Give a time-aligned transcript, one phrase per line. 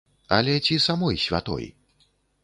[0.37, 1.67] Але ці самой святой?